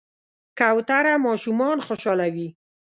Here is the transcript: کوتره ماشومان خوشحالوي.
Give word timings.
کوتره 0.59 1.13
ماشومان 1.25 1.77
خوشحالوي. 1.85 2.47